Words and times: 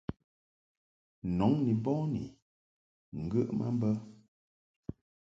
Nɔŋ 1.37 1.53
ni 1.65 1.73
bɔni 1.83 2.23
ŋgəʼ 3.23 3.49
ma 3.57 3.65
mbə. 3.75 3.91